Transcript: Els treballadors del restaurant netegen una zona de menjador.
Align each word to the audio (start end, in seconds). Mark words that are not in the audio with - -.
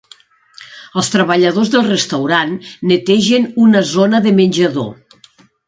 Els 1.01 1.11
treballadors 1.15 1.71
del 1.75 1.85
restaurant 1.91 2.57
netegen 2.93 3.47
una 3.67 3.87
zona 3.93 4.25
de 4.27 4.35
menjador. 4.43 4.93